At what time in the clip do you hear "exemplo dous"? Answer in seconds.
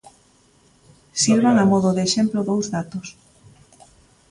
2.07-2.65